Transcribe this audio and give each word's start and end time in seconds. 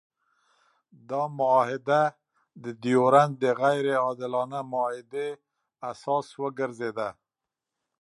دا 1.09 1.23
معاهده 1.37 2.03
د 2.63 2.65
ډیورنډ 2.81 3.33
د 3.43 3.45
غیر 3.61 3.85
عادلانه 4.03 4.59
معاهدې 4.71 5.27
اساس 5.91 6.27
وګرځېده. 6.41 7.09